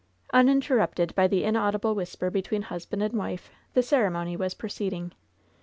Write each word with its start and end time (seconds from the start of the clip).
Uninterrupted 0.33 1.13
by 1.13 1.27
the 1.27 1.43
inaudible 1.43 1.93
whisper 1.93 2.31
between 2.31 2.63
hus 2.63 2.87
band 2.87 3.03
and 3.03 3.13
wife, 3.13 3.51
the 3.75 3.83
ceremony 3.83 4.35
was 4.35 4.55
proceeding. 4.55 5.11